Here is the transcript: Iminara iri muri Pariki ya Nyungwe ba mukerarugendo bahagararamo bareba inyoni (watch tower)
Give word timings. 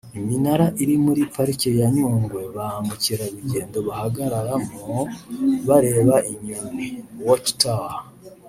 Iminara 0.19 0.67
iri 0.83 0.95
muri 1.05 1.21
Pariki 1.33 1.69
ya 1.79 1.87
Nyungwe 1.95 2.41
ba 2.55 2.67
mukerarugendo 2.85 3.77
bahagararamo 3.87 4.83
bareba 5.67 6.15
inyoni 6.31 6.87
(watch 7.25 7.49
tower) 7.61 7.99